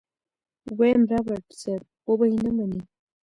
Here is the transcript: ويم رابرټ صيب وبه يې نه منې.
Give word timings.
ويم 0.77 1.01
رابرټ 1.11 1.45
صيب 1.61 1.81
وبه 2.09 2.25
يې 2.31 2.39
نه 2.45 2.51
منې. 2.57 2.81